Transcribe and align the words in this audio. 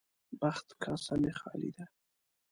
بخت 0.41 0.67
کاسه 0.81 1.13
مې 1.21 1.31
خالي 1.39 1.69
ده. 1.77 1.85